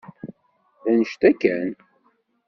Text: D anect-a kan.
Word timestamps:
D 0.83 0.85
anect-a 0.91 1.31
kan. 1.41 1.71